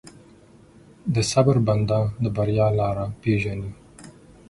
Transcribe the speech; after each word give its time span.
د 1.13 1.15
صبر 1.31 1.57
بنده، 1.67 1.99
د 2.23 2.25
بریا 2.35 2.67
لاره 2.79 3.05
پېژني. 3.21 3.71